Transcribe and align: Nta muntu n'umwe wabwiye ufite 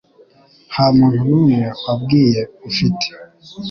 Nta 0.71 0.85
muntu 0.97 1.19
n'umwe 1.27 1.59
wabwiye 1.83 2.41
ufite 2.69 3.07